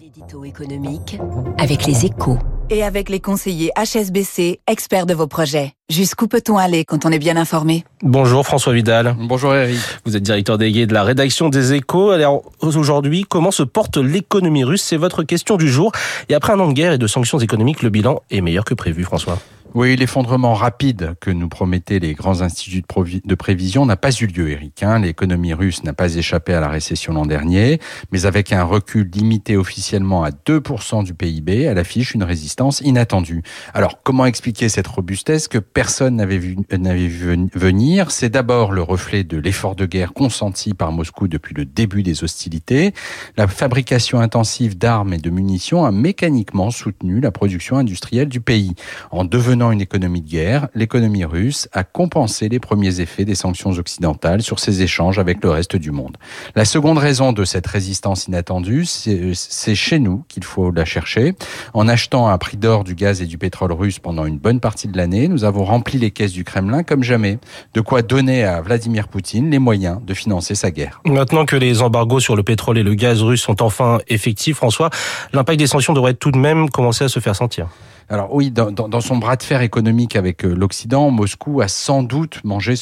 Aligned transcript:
L'édito 0.00 0.46
économique 0.46 1.18
avec 1.58 1.84
les 1.84 2.06
échos. 2.06 2.38
Et 2.70 2.82
avec 2.82 3.10
les 3.10 3.20
conseillers 3.20 3.70
HSBC, 3.76 4.60
experts 4.66 5.04
de 5.04 5.12
vos 5.12 5.26
projets. 5.26 5.74
Jusqu'où 5.90 6.26
peut-on 6.26 6.56
aller 6.56 6.86
quand 6.86 7.04
on 7.04 7.10
est 7.10 7.18
bien 7.18 7.36
informé? 7.36 7.84
Bonjour 8.02 8.46
François 8.46 8.72
Vidal. 8.72 9.14
Bonjour 9.18 9.54
Eric. 9.54 9.78
Vous 10.06 10.16
êtes 10.16 10.22
directeur 10.22 10.56
délégué 10.56 10.86
de 10.86 10.94
la 10.94 11.02
rédaction 11.02 11.50
des 11.50 11.74
échos. 11.74 12.12
Alors 12.12 12.44
aujourd'hui, 12.62 13.26
comment 13.28 13.50
se 13.50 13.62
porte 13.62 13.98
l'économie 13.98 14.64
russe? 14.64 14.82
C'est 14.82 14.96
votre 14.96 15.22
question 15.22 15.58
du 15.58 15.68
jour. 15.68 15.92
Et 16.30 16.34
après 16.34 16.54
un 16.54 16.60
an 16.60 16.68
de 16.68 16.72
guerre 16.72 16.94
et 16.94 16.98
de 16.98 17.06
sanctions 17.06 17.38
économiques, 17.38 17.82
le 17.82 17.90
bilan 17.90 18.22
est 18.30 18.40
meilleur 18.40 18.64
que 18.64 18.72
prévu, 18.72 19.04
François. 19.04 19.38
Oui, 19.72 19.94
l'effondrement 19.94 20.54
rapide 20.54 21.14
que 21.20 21.30
nous 21.30 21.48
promettaient 21.48 22.00
les 22.00 22.14
grands 22.14 22.42
instituts 22.42 22.82
de 23.24 23.34
prévision 23.36 23.86
n'a 23.86 23.96
pas 23.96 24.10
eu 24.10 24.26
lieu, 24.26 24.50
Eric. 24.50 24.82
Hein. 24.82 24.98
L'économie 24.98 25.54
russe 25.54 25.84
n'a 25.84 25.92
pas 25.92 26.16
échappé 26.16 26.52
à 26.52 26.58
la 26.58 26.68
récession 26.68 27.12
l'an 27.12 27.24
dernier, 27.24 27.78
mais 28.10 28.26
avec 28.26 28.52
un 28.52 28.64
recul 28.64 29.08
limité 29.14 29.56
officiellement 29.56 30.24
à 30.24 30.30
2% 30.30 31.04
du 31.04 31.14
PIB, 31.14 31.62
elle 31.62 31.78
affiche 31.78 32.14
une 32.14 32.24
résistance 32.24 32.80
inattendue. 32.80 33.44
Alors, 33.72 34.02
comment 34.02 34.26
expliquer 34.26 34.68
cette 34.68 34.88
robustesse 34.88 35.46
que 35.46 35.58
personne 35.58 36.16
n'avait 36.16 36.38
vu, 36.38 36.56
vu 36.68 37.48
venir? 37.54 38.10
C'est 38.10 38.30
d'abord 38.30 38.72
le 38.72 38.82
reflet 38.82 39.22
de 39.22 39.38
l'effort 39.38 39.76
de 39.76 39.86
guerre 39.86 40.14
consenti 40.14 40.74
par 40.74 40.90
Moscou 40.90 41.28
depuis 41.28 41.54
le 41.54 41.64
début 41.64 42.02
des 42.02 42.24
hostilités. 42.24 42.92
La 43.36 43.46
fabrication 43.46 44.18
intensive 44.18 44.76
d'armes 44.76 45.12
et 45.12 45.18
de 45.18 45.30
munitions 45.30 45.84
a 45.84 45.92
mécaniquement 45.92 46.72
soutenu 46.72 47.20
la 47.20 47.30
production 47.30 47.76
industrielle 47.76 48.28
du 48.28 48.40
pays 48.40 48.74
en 49.12 49.24
devenant 49.24 49.59
une 49.70 49.82
économie 49.82 50.22
de 50.22 50.28
guerre, 50.28 50.68
l'économie 50.74 51.24
russe 51.24 51.68
a 51.72 51.84
compensé 51.84 52.48
les 52.48 52.58
premiers 52.58 53.00
effets 53.00 53.26
des 53.26 53.34
sanctions 53.34 53.70
occidentales 53.70 54.40
sur 54.40 54.58
ses 54.58 54.80
échanges 54.80 55.18
avec 55.18 55.44
le 55.44 55.50
reste 55.50 55.76
du 55.76 55.90
monde. 55.90 56.16
La 56.54 56.64
seconde 56.64 56.96
raison 56.96 57.32
de 57.32 57.44
cette 57.44 57.66
résistance 57.66 58.28
inattendue, 58.28 58.86
c'est 58.86 59.74
chez 59.74 59.98
nous 59.98 60.24
qu'il 60.28 60.44
faut 60.44 60.70
la 60.70 60.86
chercher. 60.86 61.34
En 61.74 61.88
achetant 61.88 62.28
à 62.28 62.38
prix 62.38 62.56
d'or 62.56 62.84
du 62.84 62.94
gaz 62.94 63.20
et 63.20 63.26
du 63.26 63.36
pétrole 63.36 63.72
russe 63.72 63.98
pendant 63.98 64.24
une 64.24 64.38
bonne 64.38 64.60
partie 64.60 64.88
de 64.88 64.96
l'année, 64.96 65.28
nous 65.28 65.44
avons 65.44 65.64
rempli 65.64 65.98
les 65.98 66.10
caisses 66.10 66.32
du 66.32 66.44
Kremlin 66.44 66.82
comme 66.82 67.02
jamais. 67.02 67.38
De 67.74 67.82
quoi 67.82 68.00
donner 68.00 68.44
à 68.44 68.62
Vladimir 68.62 69.08
Poutine 69.08 69.50
les 69.50 69.58
moyens 69.58 69.98
de 70.06 70.14
financer 70.14 70.54
sa 70.54 70.70
guerre. 70.70 71.02
Maintenant 71.04 71.44
que 71.44 71.56
les 71.56 71.82
embargos 71.82 72.20
sur 72.20 72.36
le 72.36 72.42
pétrole 72.42 72.78
et 72.78 72.82
le 72.82 72.94
gaz 72.94 73.22
russe 73.22 73.42
sont 73.42 73.62
enfin 73.62 73.98
effectifs, 74.08 74.56
François, 74.56 74.90
l'impact 75.32 75.58
des 75.58 75.66
sanctions 75.66 75.92
devrait 75.92 76.14
tout 76.14 76.30
de 76.30 76.38
même 76.38 76.70
commencer 76.70 77.04
à 77.04 77.08
se 77.08 77.20
faire 77.20 77.36
sentir. 77.36 77.68
Alors 78.12 78.34
oui, 78.34 78.50
dans, 78.50 79.00
son 79.00 79.18
bras 79.18 79.36
de 79.36 79.42
fer 79.44 79.62
économique 79.62 80.16
avec 80.16 80.44
euh, 80.44 80.52
l'Occident, 80.52 81.12
Moscou 81.12 81.60
a 81.60 81.68
sans 81.68 82.02
doute 82.02 82.40
mangé, 82.42 82.74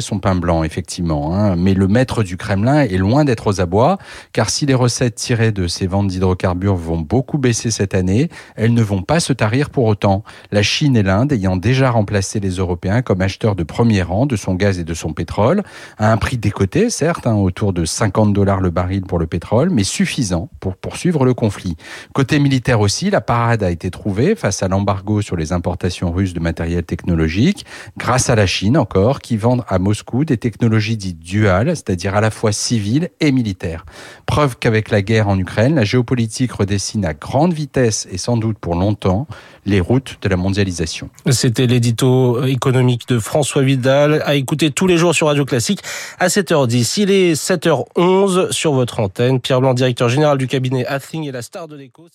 son 0.00 0.18
pain 0.18 0.34
blanc, 0.34 0.64
effectivement. 0.64 1.36
Hein. 1.36 1.54
Mais 1.54 1.72
le 1.72 1.86
maître 1.86 2.24
du 2.24 2.36
Kremlin 2.36 2.80
est 2.80 2.96
loin 2.96 3.24
d'être 3.24 3.46
aux 3.46 3.60
abois, 3.60 3.98
car 4.32 4.50
si 4.50 4.66
les 4.66 4.74
recettes 4.74 5.14
tirées 5.14 5.52
de 5.52 5.68
ces 5.68 5.86
ventes 5.86 6.08
d'hydrocarbures 6.08 6.74
vont 6.74 6.98
beaucoup 6.98 7.38
baisser 7.38 7.70
cette 7.70 7.94
année, 7.94 8.28
elles 8.56 8.74
ne 8.74 8.82
vont 8.82 9.02
pas 9.02 9.20
se 9.20 9.32
tarir 9.32 9.70
pour 9.70 9.84
autant. 9.84 10.24
La 10.50 10.64
Chine 10.64 10.96
et 10.96 11.04
l'Inde 11.04 11.30
ayant 11.30 11.56
déjà 11.56 11.92
remplacé 11.92 12.40
les 12.40 12.56
Européens 12.56 13.02
comme 13.02 13.20
acheteurs 13.20 13.54
de 13.54 13.62
premier 13.62 14.02
rang 14.02 14.26
de 14.26 14.34
son 14.34 14.54
gaz 14.56 14.80
et 14.80 14.84
de 14.84 14.94
son 14.94 15.12
pétrole, 15.12 15.62
à 15.96 16.10
un 16.10 16.16
prix 16.16 16.38
décoté, 16.38 16.90
certes, 16.90 17.28
hein, 17.28 17.36
autour 17.36 17.72
de 17.72 17.84
50 17.84 18.32
dollars 18.32 18.60
le 18.60 18.70
baril 18.70 19.02
pour 19.02 19.20
le 19.20 19.28
pétrole, 19.28 19.70
mais 19.70 19.84
suffisant 19.84 20.50
pour 20.58 20.74
poursuivre 20.74 21.24
le 21.24 21.34
conflit. 21.34 21.76
Côté 22.12 22.40
militaire 22.40 22.80
aussi, 22.80 23.10
la 23.10 23.20
parade 23.20 23.62
a 23.62 23.70
été 23.70 23.88
trouvée 23.88 24.34
face 24.34 24.64
à 24.64 24.71
l'embargo 24.72 25.22
sur 25.22 25.36
les 25.36 25.52
importations 25.52 26.10
russes 26.10 26.34
de 26.34 26.40
matériel 26.40 26.82
technologique, 26.82 27.64
grâce 27.96 28.28
à 28.28 28.34
la 28.34 28.46
Chine 28.46 28.76
encore, 28.76 29.20
qui 29.20 29.36
vend 29.36 29.58
à 29.68 29.78
Moscou 29.78 30.24
des 30.24 30.38
technologies 30.38 30.96
dites 30.96 31.20
duales, 31.20 31.76
c'est-à-dire 31.76 32.14
à 32.16 32.20
la 32.20 32.30
fois 32.30 32.52
civiles 32.52 33.10
et 33.20 33.32
militaires. 33.32 33.84
Preuve 34.26 34.56
qu'avec 34.58 34.90
la 34.90 35.02
guerre 35.02 35.28
en 35.28 35.38
Ukraine, 35.38 35.74
la 35.74 35.84
géopolitique 35.84 36.52
redessine 36.52 37.04
à 37.04 37.14
grande 37.14 37.52
vitesse 37.52 38.08
et 38.10 38.18
sans 38.18 38.36
doute 38.36 38.58
pour 38.58 38.74
longtemps 38.74 39.26
les 39.66 39.80
routes 39.80 40.18
de 40.22 40.28
la 40.28 40.36
mondialisation. 40.36 41.10
C'était 41.30 41.66
l'édito 41.66 42.42
économique 42.44 43.06
de 43.08 43.18
François 43.18 43.62
Vidal, 43.62 44.22
à 44.24 44.34
écouter 44.34 44.70
tous 44.70 44.86
les 44.86 44.96
jours 44.96 45.14
sur 45.14 45.28
Radio 45.28 45.44
Classique 45.44 45.82
à 46.18 46.28
7h10. 46.28 47.00
Il 47.02 47.10
est 47.10 47.34
7h11 47.34 48.50
sur 48.50 48.72
votre 48.72 48.98
antenne. 49.00 49.38
Pierre 49.40 49.60
Blanc, 49.60 49.74
directeur 49.74 50.08
général 50.08 50.38
du 50.38 50.46
cabinet 50.46 50.86
Athing 50.86 51.24
et 51.28 51.32
la 51.32 51.42
star 51.42 51.68
de 51.68 51.76
l'écho. 51.76 52.08